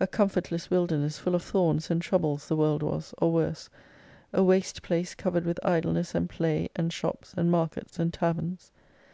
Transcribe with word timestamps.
A 0.00 0.06
comfortless 0.06 0.68
wilderness 0.68 1.16
full 1.16 1.34
of 1.34 1.42
thorns 1.42 1.90
and 1.90 2.02
troubles 2.02 2.46
the 2.46 2.56
world 2.56 2.82
was, 2.82 3.14
or 3.16 3.32
worse: 3.32 3.70
a 4.30 4.42
waste 4.42 4.82
place 4.82 5.14
covered 5.14 5.46
with 5.46 5.58
idleness 5.64 6.14
and 6.14 6.28
play, 6.28 6.68
and 6.76 6.92
shops, 6.92 7.32
and 7.38 7.50
markets, 7.50 7.98
and 7.98 8.12
taverns. 8.12 8.70